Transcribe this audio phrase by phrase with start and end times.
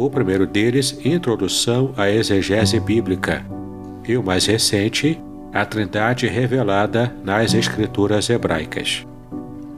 [0.00, 3.44] o primeiro deles, Introdução à Exegese Bíblica,
[4.08, 5.20] e o mais recente,
[5.52, 9.06] A Trindade Revelada nas Escrituras Hebraicas.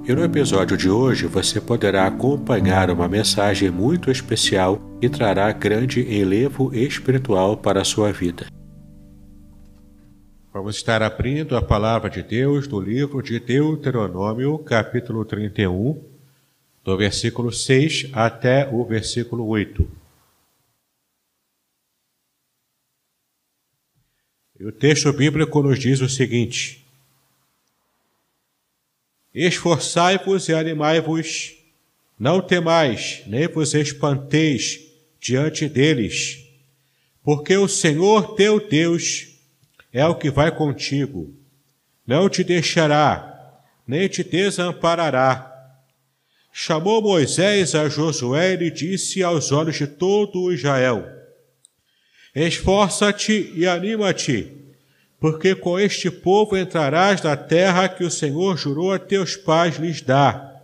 [0.06, 6.02] E no episódio de hoje você poderá acompanhar uma mensagem muito especial e trará grande
[6.02, 8.46] enlevo espiritual para a sua vida.
[10.54, 16.00] Vamos estar abrindo a palavra de Deus do livro de Deuteronômio, capítulo 31,
[16.84, 20.01] do versículo 6 até o versículo 8.
[24.62, 26.86] E o texto bíblico nos diz o seguinte:
[29.34, 31.56] Esforçai-vos e animai-vos,
[32.16, 34.78] não temais, nem vos espanteis
[35.20, 36.46] diante deles,
[37.24, 39.30] porque o Senhor teu Deus
[39.92, 41.34] é o que vai contigo,
[42.06, 45.48] não te deixará, nem te desamparará.
[46.52, 51.21] Chamou Moisés a Josué e lhe disse aos olhos de todo Israel:
[52.34, 54.50] Esforça-te e anima-te,
[55.20, 60.00] porque com este povo entrarás na terra que o Senhor jurou a teus pais lhes
[60.00, 60.62] dar,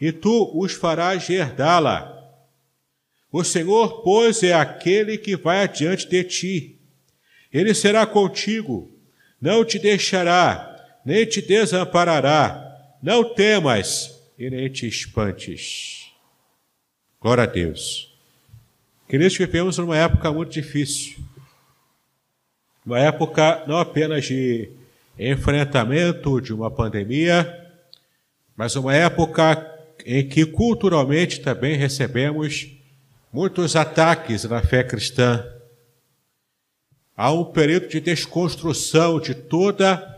[0.00, 2.14] e tu os farás herdá-la.
[3.30, 6.80] O Senhor, pois, é aquele que vai adiante de ti.
[7.52, 8.90] Ele será contigo,
[9.40, 12.64] não te deixará, nem te desamparará.
[13.02, 16.10] Não temas e nem te espantes.
[17.20, 18.17] Glória a Deus.
[19.08, 21.16] Queridos, vivemos numa época muito difícil.
[22.84, 24.70] Uma época não apenas de
[25.18, 27.72] enfrentamento de uma pandemia,
[28.54, 29.66] mas uma época
[30.04, 32.68] em que culturalmente também recebemos
[33.32, 35.42] muitos ataques na fé cristã.
[37.16, 40.16] Há um período de desconstrução de toda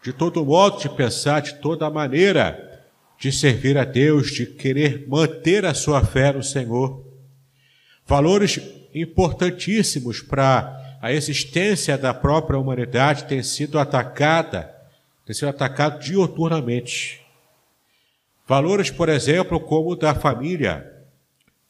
[0.00, 2.86] de todo modo de pensar, de toda maneira
[3.18, 7.09] de servir a Deus, de querer manter a sua fé no Senhor.
[8.10, 8.58] Valores
[8.92, 14.68] importantíssimos para a existência da própria humanidade têm sido atacada,
[15.24, 17.20] têm sido atacado dioturnamente.
[18.48, 20.92] Valores, por exemplo, como o da família,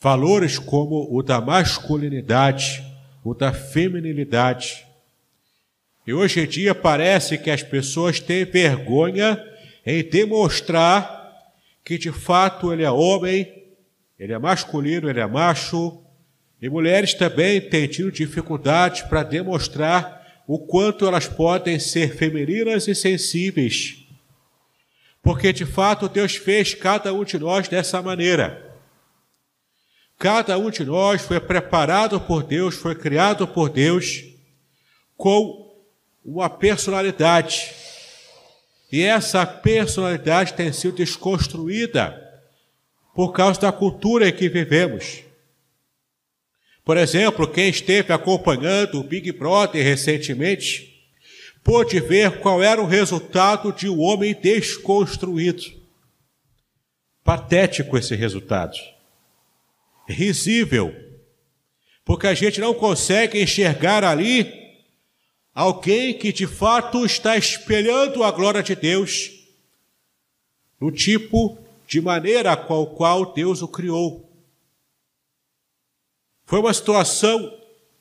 [0.01, 2.83] valores como o da masculinidade,
[3.23, 4.87] o da feminilidade.
[6.07, 9.39] E hoje em dia parece que as pessoas têm vergonha
[9.85, 11.37] em demonstrar
[11.85, 13.63] que de fato ele é homem,
[14.19, 16.00] ele é masculino, ele é macho,
[16.61, 22.95] e mulheres também têm tido dificuldades para demonstrar o quanto elas podem ser femininas e
[22.95, 24.05] sensíveis.
[25.23, 28.69] Porque de fato Deus fez cada um de nós dessa maneira.
[30.19, 34.25] Cada um de nós foi preparado por Deus, foi criado por Deus
[35.17, 35.75] com
[36.23, 37.73] uma personalidade.
[38.93, 42.21] E essa personalidade tem sido desconstruída
[43.15, 45.30] por causa da cultura em que vivemos.
[46.85, 50.91] Por exemplo, quem esteve acompanhando o Big Brother recentemente
[51.63, 55.63] pôde ver qual era o resultado de um homem desconstruído.
[57.23, 58.77] Patético esse resultado.
[60.09, 60.95] Risível.
[62.05, 64.53] Porque a gente não consegue enxergar ali
[65.55, 69.31] alguém que de fato está espelhando a glória de Deus
[70.81, 74.30] no tipo de maneira com qual Deus o criou.
[76.51, 77.57] Foi uma situação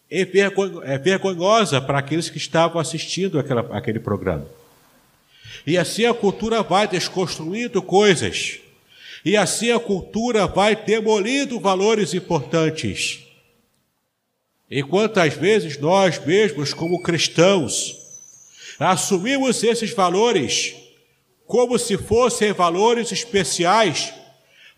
[0.09, 4.47] é vergonhosa para aqueles que estavam assistindo aquela, aquele programa.
[5.67, 8.57] E assim a cultura vai desconstruindo coisas.
[9.23, 13.19] E assim a cultura vai demolindo valores importantes.
[14.67, 17.95] E quantas vezes nós mesmos, como cristãos,
[18.79, 20.73] assumimos esses valores
[21.45, 24.11] como se fossem valores especiais,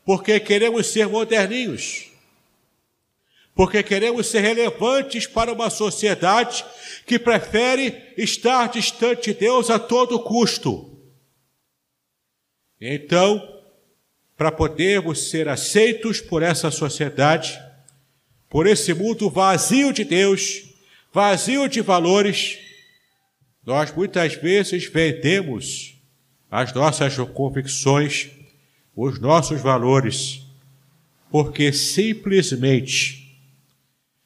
[0.05, 2.10] porque queremos ser moderninhos
[3.53, 6.63] porque queremos ser relevantes para uma sociedade
[7.05, 10.97] que prefere estar distante de Deus a todo custo.
[12.79, 13.61] Então,
[14.37, 17.59] para podermos ser aceitos por essa sociedade,
[18.49, 20.63] por esse mundo vazio de Deus,
[21.13, 22.57] vazio de valores,
[23.63, 25.95] nós muitas vezes vendemos
[26.49, 28.29] as nossas convicções,
[28.95, 30.41] os nossos valores,
[31.29, 33.20] porque simplesmente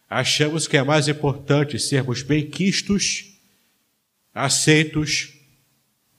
[0.10, 3.34] achamos que é mais importante sermos bem-quistos,
[4.34, 5.34] aceitos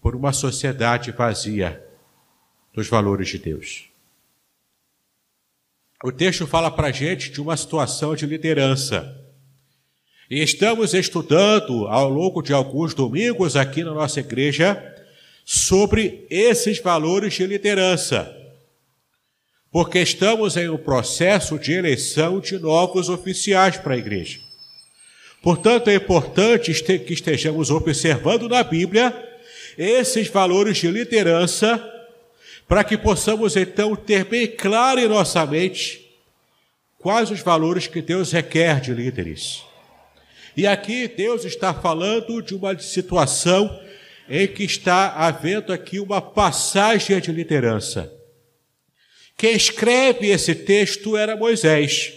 [0.00, 1.84] por uma sociedade vazia
[2.72, 3.84] dos valores de Deus.
[6.04, 9.24] O texto fala para a gente de uma situação de liderança.
[10.28, 14.94] E estamos estudando ao longo de alguns domingos aqui na nossa igreja
[15.44, 18.45] sobre esses valores de liderança.
[19.76, 24.40] Porque estamos em um processo de eleição de novos oficiais para a igreja.
[25.42, 29.14] Portanto, é importante que estejamos observando na Bíblia
[29.76, 31.78] esses valores de liderança,
[32.66, 36.10] para que possamos então ter bem claro em nossa mente
[36.98, 39.62] quais os valores que Deus requer de líderes.
[40.56, 43.78] E aqui Deus está falando de uma situação
[44.26, 48.15] em que está havendo aqui uma passagem de liderança.
[49.36, 52.14] Quem escreve esse texto era Moisés.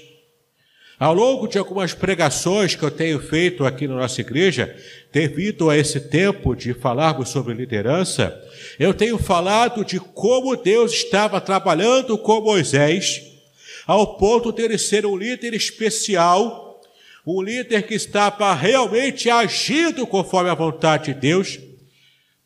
[0.98, 4.74] Ao longo de algumas pregações que eu tenho feito aqui na nossa igreja,
[5.12, 8.42] devido a esse tempo de falarmos sobre liderança,
[8.80, 13.22] eu tenho falado de como Deus estava trabalhando com Moisés,
[13.86, 16.82] ao ponto de ele ser um líder especial,
[17.26, 21.60] um líder que estava realmente agindo conforme a vontade de Deus,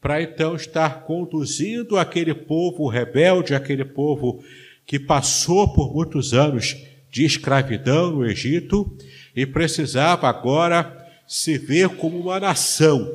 [0.01, 4.43] para então estar conduzindo aquele povo rebelde, aquele povo
[4.85, 6.75] que passou por muitos anos
[7.09, 8.91] de escravidão no Egito
[9.35, 13.09] e precisava agora se ver como uma nação,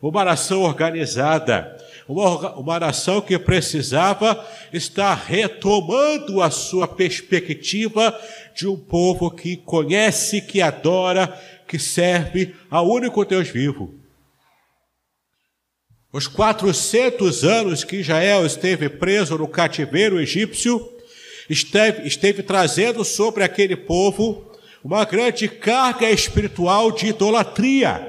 [0.00, 1.76] uma nação organizada,
[2.08, 8.18] uma, uma nação que precisava estar retomando a sua perspectiva
[8.54, 11.28] de um povo que conhece, que adora,
[11.68, 13.99] que serve ao único Deus vivo.
[16.12, 20.80] Os 400 anos que Israel esteve preso no cativeiro egípcio,
[21.48, 24.50] esteve, esteve trazendo sobre aquele povo
[24.82, 28.06] uma grande carga espiritual de idolatria.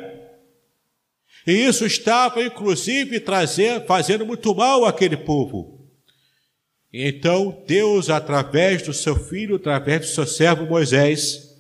[1.45, 5.89] E isso estava, inclusive, trazendo, fazendo muito mal àquele povo.
[6.93, 11.51] Então, Deus, através do seu filho, através do seu servo Moisés,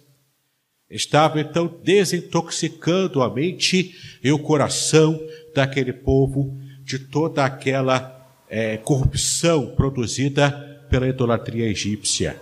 [0.89, 5.19] estava então desintoxicando a mente e o coração
[5.53, 10.51] daquele povo de toda aquela é, corrupção produzida
[10.89, 12.41] pela idolatria egípcia.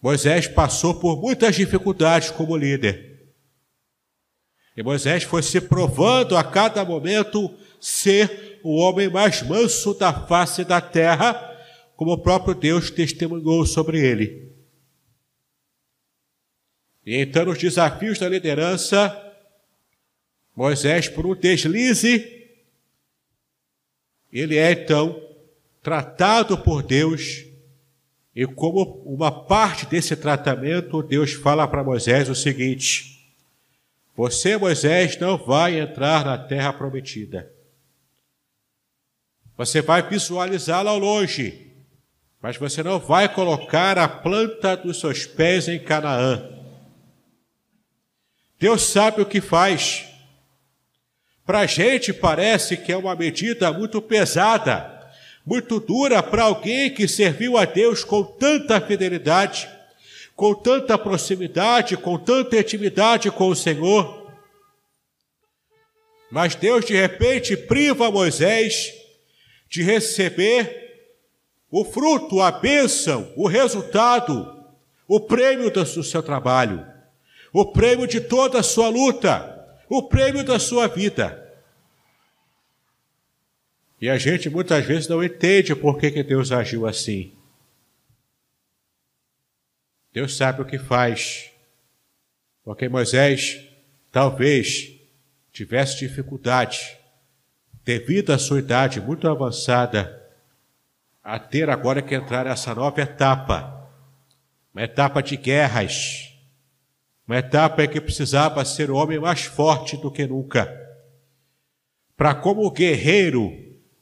[0.00, 3.32] Moisés passou por muitas dificuldades como líder.
[4.76, 10.64] E Moisés foi se provando a cada momento ser o homem mais manso da face
[10.64, 11.34] da terra,
[11.96, 14.52] como o próprio Deus testemunhou sobre ele.
[17.04, 19.27] E então, nos desafios da liderança,
[20.58, 22.48] Moisés, por um deslize,
[24.32, 25.22] ele é então
[25.80, 27.44] tratado por Deus,
[28.34, 33.24] e como uma parte desse tratamento, Deus fala para Moisés o seguinte:
[34.16, 37.48] Você, Moisés, não vai entrar na terra prometida.
[39.56, 41.72] Você vai visualizá-la ao longe,
[42.42, 46.50] mas você não vai colocar a planta dos seus pés em Canaã.
[48.58, 50.07] Deus sabe o que faz.
[51.48, 55.10] Para a gente parece que é uma medida muito pesada,
[55.46, 59.66] muito dura para alguém que serviu a Deus com tanta fidelidade,
[60.36, 64.30] com tanta proximidade, com tanta intimidade com o Senhor.
[66.30, 68.92] Mas Deus de repente priva Moisés
[69.70, 71.16] de receber
[71.70, 74.66] o fruto, a bênção, o resultado,
[75.08, 76.86] o prêmio do seu trabalho,
[77.54, 79.57] o prêmio de toda a sua luta
[79.88, 81.44] o prêmio da sua vida.
[84.00, 87.32] E a gente muitas vezes não entende por que, que Deus agiu assim.
[90.12, 91.50] Deus sabe o que faz.
[92.62, 93.66] Porque Moisés
[94.12, 94.92] talvez
[95.50, 96.96] tivesse dificuldade,
[97.84, 100.14] devido à sua idade muito avançada,
[101.22, 103.90] a ter agora que entrar nessa nova etapa,
[104.72, 106.27] uma etapa de guerras,
[107.28, 110.74] uma etapa em que precisava ser o homem mais forte do que nunca.
[112.16, 113.52] Para, como guerreiro,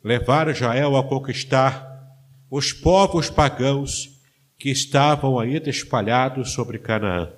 [0.03, 1.85] levar Israel a conquistar
[2.49, 4.09] os povos pagãos
[4.57, 7.33] que estavam ainda espalhados sobre Canaã.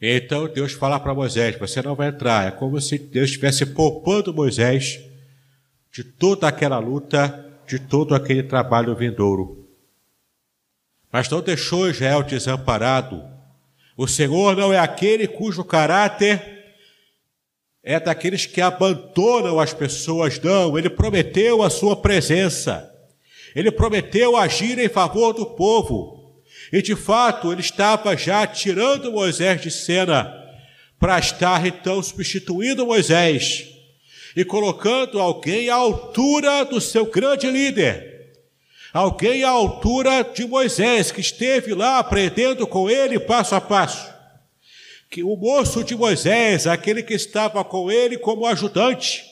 [0.00, 2.46] Então Deus fala para Moisés: Você não vai entrar.
[2.46, 5.00] É como se Deus estivesse poupando Moisés
[5.90, 9.65] de toda aquela luta, de todo aquele trabalho vindouro.
[11.12, 13.24] Mas não deixou Israel desamparado.
[13.96, 16.56] O Senhor não é aquele cujo caráter
[17.88, 20.76] é daqueles que abandonam as pessoas, não.
[20.76, 22.92] Ele prometeu a sua presença.
[23.54, 26.42] Ele prometeu agir em favor do povo.
[26.72, 30.34] E de fato, ele estava já tirando Moisés de cena
[30.98, 33.68] para estar então substituindo Moisés
[34.34, 38.15] e colocando alguém à altura do seu grande líder.
[38.92, 44.14] Alguém à altura de Moisés, que esteve lá aprendendo com ele passo a passo.
[45.10, 49.24] Que o moço de Moisés, aquele que estava com ele como ajudante,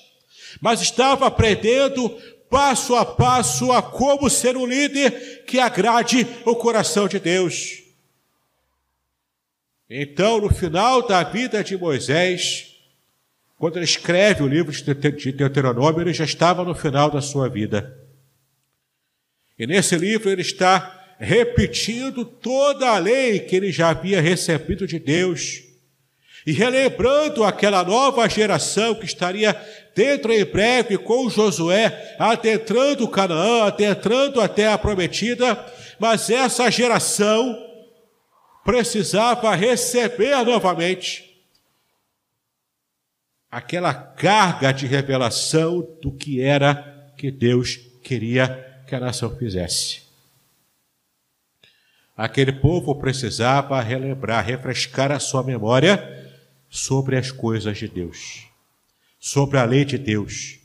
[0.61, 2.11] mas estava aprendendo
[2.50, 7.82] passo a passo a como ser um líder que agrade o coração de Deus.
[9.88, 12.75] Então, no final da vida de Moisés,
[13.58, 18.03] quando ele escreve o livro de Deuteronômio, ele já estava no final da sua vida.
[19.58, 24.99] E nesse livro ele está repetindo toda a lei que ele já havia recebido de
[24.99, 25.62] Deus.
[26.46, 29.54] E relembrando aquela nova geração que estaria
[29.94, 35.64] dentro em breve com Josué, adentrando Canaã, adentrando a prometida,
[35.99, 37.56] mas essa geração
[38.64, 41.34] precisava receber novamente
[43.50, 50.03] aquela carga de revelação do que era que Deus queria que a nação fizesse.
[52.17, 56.33] Aquele povo precisava relembrar, refrescar a sua memória
[56.69, 58.47] sobre as coisas de Deus,
[59.19, 60.59] sobre a lei de Deus,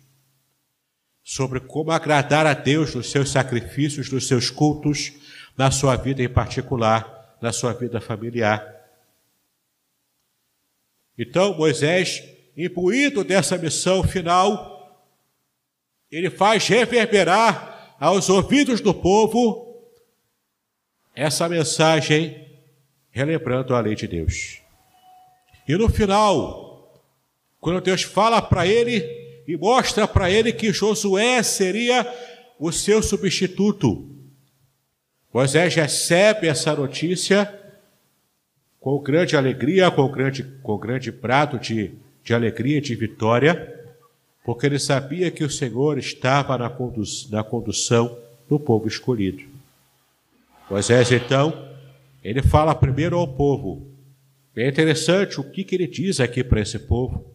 [1.24, 5.14] sobre como agradar a Deus nos seus sacrifícios, nos seus cultos,
[5.58, 8.64] na sua vida em particular, na sua vida familiar.
[11.18, 12.24] Então, Moisés,
[12.56, 15.08] imbuído dessa missão final,
[16.12, 19.68] ele faz reverberar aos ouvidos do povo
[21.16, 22.48] essa mensagem,
[23.12, 24.62] relembrando a lei de Deus.
[25.68, 27.04] E no final,
[27.60, 32.08] quando Deus fala para ele e mostra para ele que Josué seria
[32.58, 34.08] o seu substituto,
[35.34, 37.54] Moisés recebe essa notícia
[38.80, 41.92] com grande alegria, com grande, com grande prato de,
[42.24, 43.79] de alegria e de vitória,
[44.50, 46.76] porque ele sabia que o Senhor estava na,
[47.30, 48.18] na condução
[48.50, 49.44] do povo escolhido.
[50.68, 51.70] Moisés, então,
[52.24, 53.94] ele fala primeiro ao povo:
[54.56, 57.32] é interessante o que, que ele diz aqui para esse povo.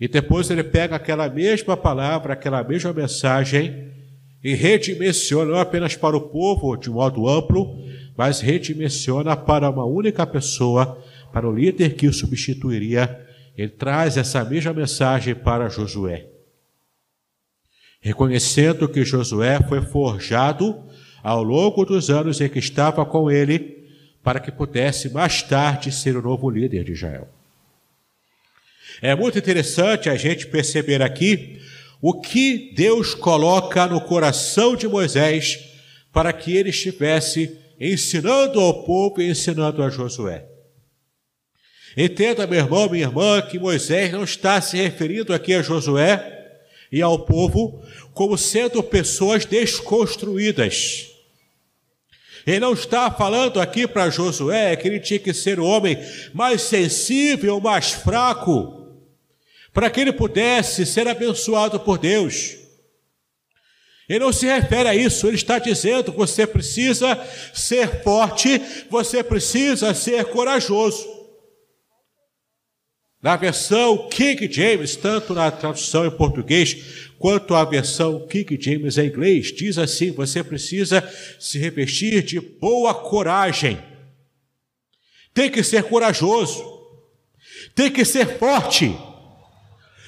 [0.00, 3.90] E depois ele pega aquela mesma palavra, aquela mesma mensagem
[4.40, 7.76] e redimensiona não apenas para o povo de modo amplo,
[8.16, 10.96] mas redimensiona para uma única pessoa,
[11.32, 13.20] para o líder que o substituiria.
[13.56, 16.26] Ele traz essa mesma mensagem para Josué.
[18.00, 20.84] Reconhecendo que Josué foi forjado
[21.22, 23.88] ao longo dos anos em que estava com ele
[24.22, 27.28] para que pudesse mais tarde ser o novo líder de Israel.
[29.00, 31.60] É muito interessante a gente perceber aqui
[32.00, 35.58] o que Deus coloca no coração de Moisés
[36.12, 40.53] para que ele estivesse ensinando ao povo e ensinando a Josué.
[41.96, 46.58] Entenda, meu irmão, minha irmã, que Moisés não está se referindo aqui a Josué
[46.90, 47.82] e ao povo
[48.12, 51.14] como sendo pessoas desconstruídas
[52.46, 55.98] ele não está falando aqui para Josué que ele tinha que ser o homem
[56.32, 58.86] mais sensível, mais fraco,
[59.72, 62.56] para que ele pudesse ser abençoado por Deus.
[64.06, 67.18] Ele não se refere a isso, ele está dizendo que você precisa
[67.54, 68.60] ser forte,
[68.90, 71.23] você precisa ser corajoso.
[73.24, 79.06] Na versão King James, tanto na tradução em português quanto a versão King James em
[79.06, 81.02] inglês, diz assim: você precisa
[81.40, 83.82] se revestir de boa coragem.
[85.32, 86.62] Tem que ser corajoso.
[87.74, 88.94] Tem que ser forte.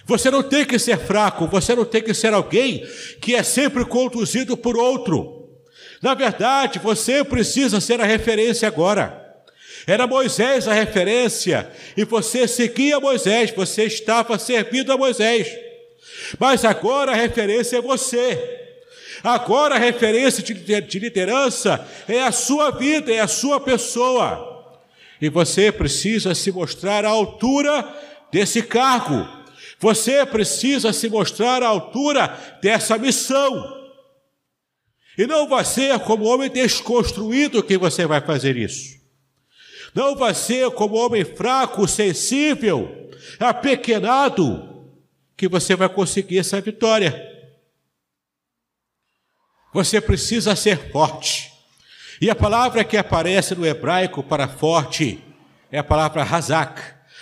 [0.04, 2.86] Você não tem que ser fraco, você não tem que ser alguém
[3.22, 5.56] que é sempre conduzido por outro.
[6.02, 9.25] Na verdade, você precisa ser a referência agora.
[9.86, 15.48] Era Moisés a referência, e você seguia Moisés, você estava servindo a Moisés.
[16.40, 18.64] Mas agora a referência é você.
[19.22, 24.74] Agora a referência de liderança é a sua vida, é a sua pessoa.
[25.20, 27.84] E você precisa se mostrar à altura
[28.32, 29.26] desse cargo.
[29.78, 32.28] Você precisa se mostrar à altura
[32.60, 33.74] dessa missão.
[35.16, 38.95] E não vai ser como homem desconstruído que você vai fazer isso.
[39.96, 43.10] Não vai ser como homem fraco, sensível,
[43.40, 44.92] apequenado,
[45.34, 47.32] que você vai conseguir essa vitória.
[49.72, 51.50] Você precisa ser forte.
[52.20, 55.24] E a palavra que aparece no hebraico para forte
[55.72, 56.78] é a palavra razak.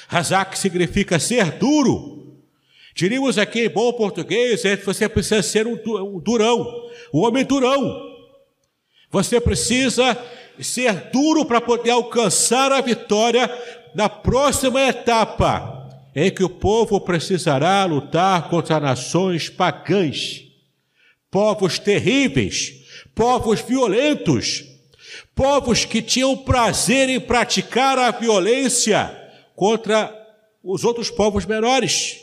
[0.08, 2.42] Razak significa ser duro.
[2.92, 8.02] Diríamos aqui em bom português, é você precisa ser um durão, um homem durão.
[9.10, 10.20] Você precisa
[10.60, 13.50] ser duro para poder alcançar a vitória
[13.94, 20.44] na próxima etapa, em que o povo precisará lutar contra nações pagãs,
[21.30, 22.72] povos terríveis,
[23.14, 24.64] povos violentos,
[25.34, 29.10] povos que tinham prazer em praticar a violência
[29.56, 30.12] contra
[30.62, 32.20] os outros povos menores.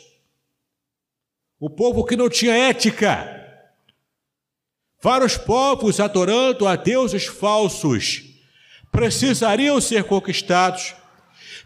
[1.60, 3.41] O povo que não tinha ética,
[5.02, 8.24] Vários povos adorando a deuses falsos
[8.92, 10.94] precisariam ser conquistados,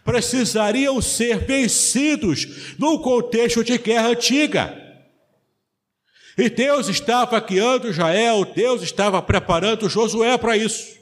[0.06, 4.82] precisariam ser vencidos num contexto de guerra antiga.
[6.38, 10.96] E Deus estava guiando Israel, Deus estava preparando Josué para isso.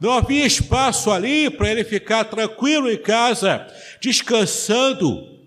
[0.00, 3.66] Não havia espaço ali para ele ficar tranquilo em casa,
[4.00, 5.37] descansando,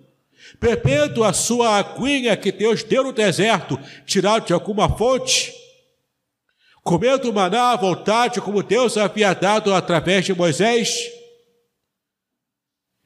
[0.62, 5.52] bebendo a sua aguinha que Deus deu no deserto, tirado de alguma fonte,
[6.84, 11.10] comendo maná à vontade, como Deus havia dado através de Moisés.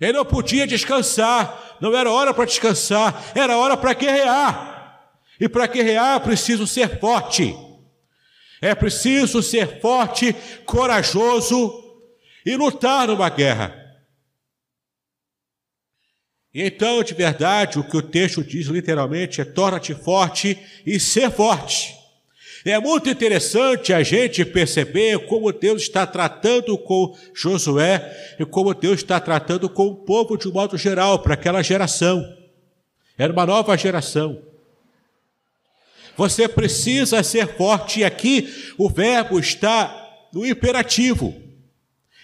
[0.02, 4.76] Ele não podia descansar, não era hora para descansar, era hora para guerrear.
[5.40, 7.56] E para guerrear preciso ser forte.
[8.62, 10.36] É preciso ser forte,
[10.66, 11.74] corajoso
[12.46, 13.85] e lutar numa guerra.
[16.58, 21.94] Então, de verdade, o que o texto diz literalmente é torna-te forte e ser forte.
[22.64, 29.02] É muito interessante a gente perceber como Deus está tratando com Josué e como Deus
[29.02, 32.26] está tratando com o povo de um modo geral, para aquela geração.
[33.18, 34.42] Era uma nova geração.
[36.16, 41.36] Você precisa ser forte, e aqui o verbo está no imperativo.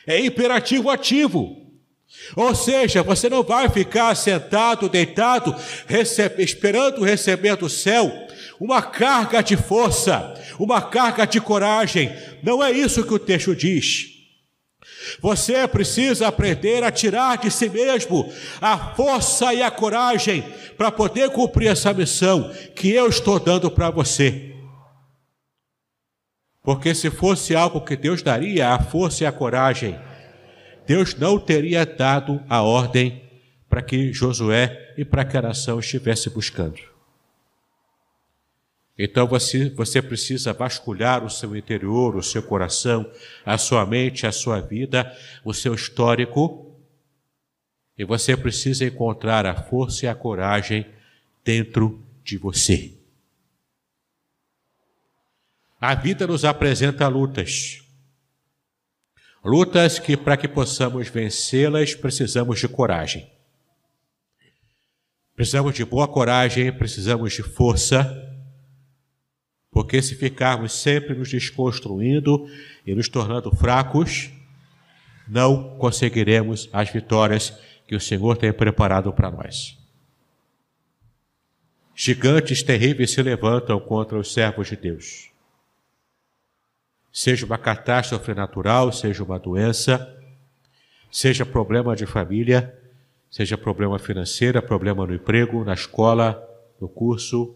[0.07, 1.60] É imperativo ativo.
[2.35, 8.11] Ou seja, você não vai ficar sentado, deitado, recebe, esperando receber do céu
[8.59, 12.15] uma carga de força, uma carga de coragem.
[12.43, 14.11] Não é isso que o texto diz.
[15.19, 20.43] Você precisa aprender a tirar de si mesmo a força e a coragem
[20.77, 24.55] para poder cumprir essa missão que eu estou dando para você.
[26.63, 29.99] Porque se fosse algo que Deus daria, a força e a coragem,
[30.85, 33.23] Deus não teria dado a ordem
[33.69, 36.81] para que Josué e para que a nação estivesse buscando.
[38.97, 43.09] Então você, você precisa vasculhar o seu interior, o seu coração,
[43.45, 45.11] a sua mente, a sua vida,
[45.43, 46.75] o seu histórico,
[47.97, 50.85] e você precisa encontrar a força e a coragem
[51.43, 52.93] dentro de você.
[55.79, 57.80] A vida nos apresenta lutas.
[59.43, 63.27] Lutas que, para que possamos vencê-las, precisamos de coragem.
[65.35, 68.29] Precisamos de boa coragem, precisamos de força,
[69.71, 72.45] porque se ficarmos sempre nos desconstruindo
[72.85, 74.29] e nos tornando fracos,
[75.27, 79.75] não conseguiremos as vitórias que o Senhor tem preparado para nós.
[81.95, 85.30] Gigantes terríveis se levantam contra os servos de Deus
[87.11, 90.17] seja uma catástrofe natural, seja uma doença,
[91.11, 92.77] seja problema de família,
[93.29, 96.41] seja problema financeiro, problema no emprego, na escola,
[96.79, 97.55] no curso,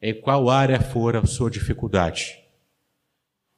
[0.00, 2.38] em qual área for a sua dificuldade.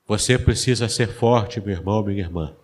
[0.06, 2.56] Você precisa ser forte, meu irmão, minha irmã.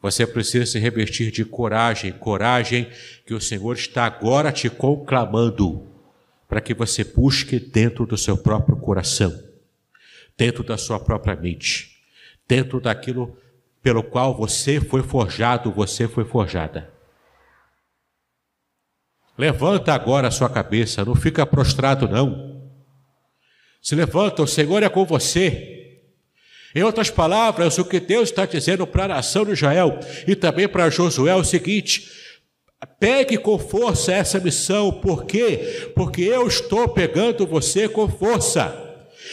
[0.00, 2.88] Você precisa se revestir de coragem, coragem
[3.26, 5.88] que o Senhor está agora te conclamando,
[6.48, 9.47] para que você busque dentro do seu próprio coração
[10.38, 11.98] dentro da sua própria mente,
[12.46, 13.36] dentro daquilo
[13.82, 16.88] pelo qual você foi forjado, você foi forjada.
[19.36, 22.70] Levanta agora a sua cabeça, não fica prostrado, não.
[23.82, 25.74] Se levanta, o Senhor é com você.
[26.74, 30.68] Em outras palavras, o que Deus está dizendo para a nação de Israel e também
[30.68, 32.08] para Josué é o seguinte:
[33.00, 35.92] pegue com força essa missão, por quê?
[35.94, 38.87] Porque eu estou pegando você com força.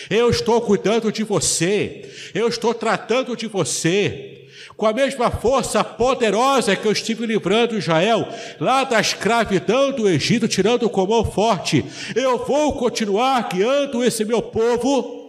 [0.09, 4.35] Eu estou cuidando de você, eu estou tratando de você,
[4.77, 8.27] com a mesma força poderosa que eu estive livrando Israel
[8.59, 14.41] lá da escravidão do Egito, tirando com mão forte, eu vou continuar guiando esse meu
[14.41, 15.23] povo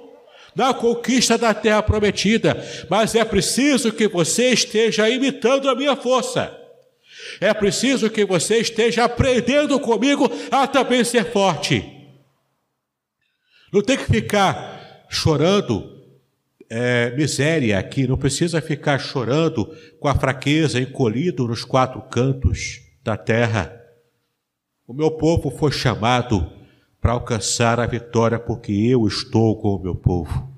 [0.55, 2.57] na conquista da terra prometida,
[2.89, 6.51] mas é preciso que você esteja imitando a minha força.
[7.41, 11.96] É preciso que você esteja aprendendo comigo a também ser forte.
[13.73, 15.97] Não tem que ficar chorando
[16.69, 19.67] é, miséria aqui, não precisa ficar chorando
[20.01, 23.81] com a fraqueza, encolhido nos quatro cantos da terra.
[24.87, 26.51] O meu povo foi chamado
[27.01, 30.53] para alcançar a vitória, porque eu estou com o meu povo.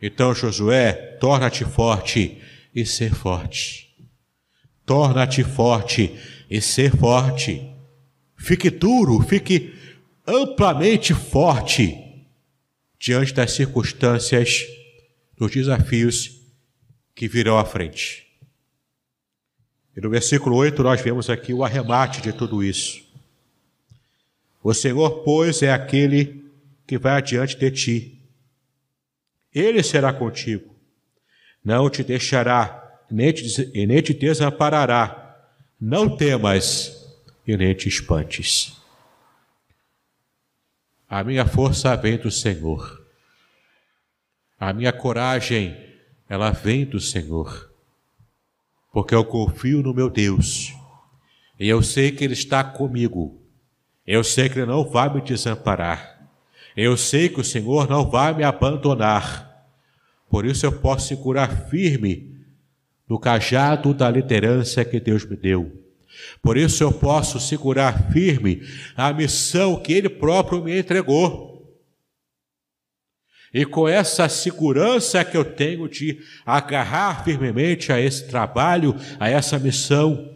[0.00, 2.40] Então, Josué, torna-te forte
[2.74, 3.86] e ser forte.
[4.84, 6.14] Torna-te forte
[6.48, 7.68] e ser forte.
[8.36, 9.74] Fique duro, fique
[10.26, 12.05] amplamente forte
[13.06, 14.66] diante das circunstâncias
[15.38, 16.40] dos desafios
[17.14, 18.26] que virão à frente.
[19.96, 23.06] E no versículo 8 nós vemos aqui o arremate de tudo isso.
[24.60, 26.50] O Senhor, pois, é aquele
[26.84, 28.28] que vai adiante de ti.
[29.54, 30.74] Ele será contigo.
[31.64, 35.46] Não te deixará, nem te, e nem te desamparará.
[35.80, 37.06] Não temas
[37.46, 38.75] e nem te espantes.
[41.08, 43.00] A minha força vem do Senhor.
[44.58, 45.76] A minha coragem,
[46.28, 47.70] ela vem do Senhor,
[48.92, 50.74] porque eu confio no meu Deus,
[51.60, 53.40] e eu sei que Ele está comigo,
[54.04, 56.28] eu sei que Ele não vai me desamparar,
[56.76, 59.64] eu sei que o Senhor não vai me abandonar,
[60.28, 62.34] por isso eu posso segurar firme
[63.08, 65.85] no cajado da liderança que Deus me deu.
[66.42, 68.62] Por isso eu posso segurar firme
[68.96, 71.56] a missão que Ele próprio me entregou.
[73.52, 79.58] E com essa segurança que eu tenho de agarrar firmemente a esse trabalho, a essa
[79.58, 80.30] missão,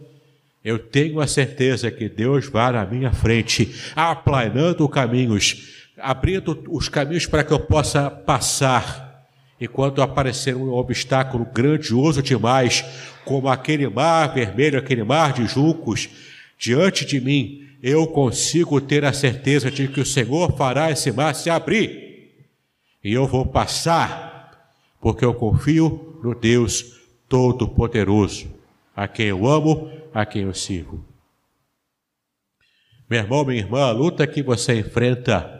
[0.63, 7.25] eu tenho a certeza que Deus vai na minha frente, aplanando caminhos, abrindo os caminhos
[7.25, 9.27] para que eu possa passar.
[9.59, 12.83] E quando aparecer um obstáculo grandioso demais,
[13.25, 16.09] como aquele mar vermelho, aquele mar de juncos,
[16.57, 21.33] diante de mim, eu consigo ter a certeza de que o Senhor fará esse mar
[21.33, 22.11] se abrir
[23.03, 28.53] e eu vou passar, porque eu confio no Deus Todo-Poderoso,
[28.95, 31.03] a quem eu amo, a quem eu sirvo.
[33.09, 35.59] Meu irmão, minha irmã, a luta que você enfrenta,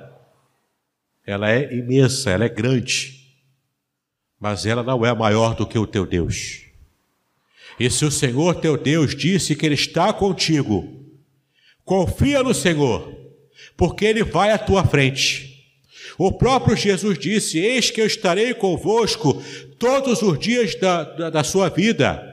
[1.25, 3.35] ela é imensa, ela é grande,
[4.39, 6.65] mas ela não é maior do que o teu Deus.
[7.79, 10.87] E se o Senhor teu Deus disse que Ele está contigo,
[11.83, 13.11] confia no Senhor,
[13.75, 15.51] porque Ele vai à tua frente
[16.23, 19.41] o próprio Jesus disse: Eis que eu estarei convosco
[19.79, 22.27] todos os dias da, da, da sua vida.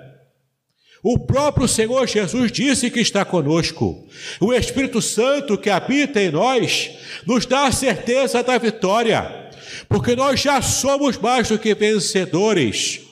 [1.02, 4.06] O próprio Senhor Jesus disse que está conosco.
[4.40, 6.90] O Espírito Santo que habita em nós
[7.24, 9.48] nos dá a certeza da vitória,
[9.88, 13.07] porque nós já somos mais do que vencedores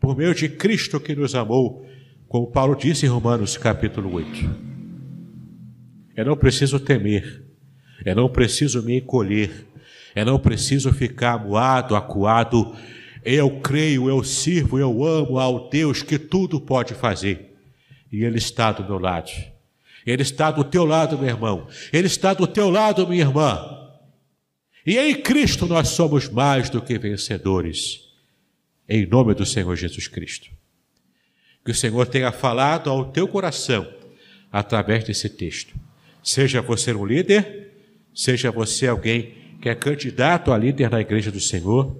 [0.00, 1.86] por meio de Cristo que nos amou,
[2.26, 4.50] como Paulo disse em Romanos capítulo 8.
[6.16, 7.44] Eu não preciso temer,
[8.04, 9.66] eu não preciso me encolher,
[10.16, 12.74] eu não preciso ficar moado, acuado.
[13.22, 17.54] Eu creio, eu sirvo, eu amo ao Deus que tudo pode fazer.
[18.10, 19.30] E Ele está do meu lado.
[20.06, 21.68] Ele está do teu lado, meu irmão.
[21.92, 23.78] Ele está do teu lado, minha irmã.
[24.86, 28.09] E em Cristo nós somos mais do que vencedores.
[28.92, 30.50] Em nome do Senhor Jesus Cristo.
[31.64, 33.86] Que o Senhor tenha falado ao teu coração
[34.50, 35.76] através desse texto.
[36.24, 37.70] Seja você um líder,
[38.12, 41.96] seja você alguém que é candidato a líder na igreja do Senhor,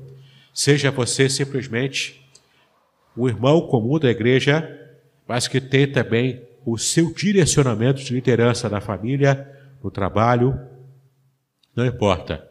[0.53, 2.29] seja você simplesmente
[3.17, 4.69] um irmão comum da igreja,
[5.29, 9.49] mas que tem também o seu direcionamento de liderança na família,
[9.81, 10.59] no trabalho,
[11.77, 12.45] não importa.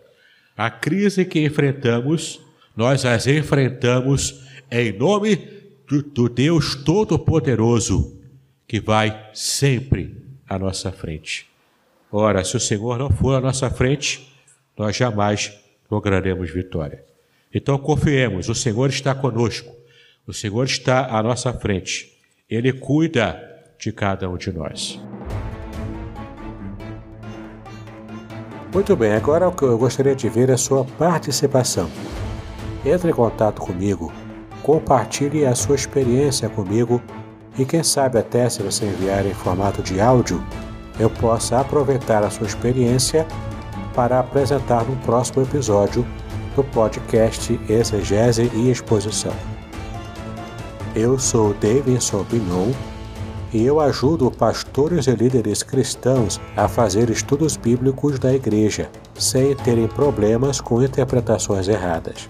[0.56, 2.40] A crise que enfrentamos,
[2.80, 5.36] nós as enfrentamos em nome
[5.86, 8.18] do, do Deus Todo-Poderoso,
[8.66, 10.16] que vai sempre
[10.48, 11.46] à nossa frente.
[12.10, 14.34] Ora, se o Senhor não for à nossa frente,
[14.78, 15.52] nós jamais
[15.92, 17.04] lograremos vitória.
[17.54, 19.76] Então confiemos, o Senhor está conosco,
[20.26, 22.18] o Senhor está à nossa frente,
[22.50, 23.46] Ele cuida
[23.78, 24.98] de cada um de nós.
[28.74, 31.90] Muito bem, agora eu gostaria de ver é a sua participação.
[32.86, 34.12] Entre em contato comigo,
[34.64, 37.02] compartilhe a sua experiência comigo
[37.58, 40.42] e quem sabe até se você enviar em formato de áudio,
[40.98, 43.28] eu possa aproveitar a sua experiência
[43.94, 46.06] para apresentar no próximo episódio
[46.56, 49.34] do podcast Exegese e Exposição.
[50.96, 52.72] Eu sou Davidson Pignon
[53.54, 59.88] e eu ajudo pastores e líderes cristãos a fazer estudos bíblicos da igreja, sem terem
[59.88, 62.30] problemas com interpretações erradas.